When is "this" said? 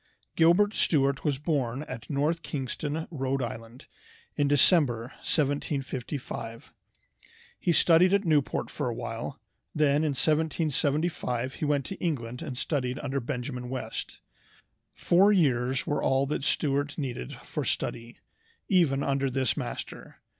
19.29-19.55